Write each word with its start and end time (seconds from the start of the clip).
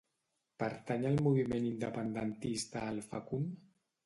Pertany 0.61 1.05
al 1.09 1.19
moviment 1.27 1.67
independentista 1.67 2.83
el 2.95 2.99
Facund? 3.13 3.55